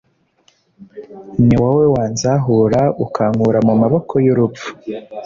[1.45, 4.67] ni wowe wanzahura ukankura mu maboko y’urupfu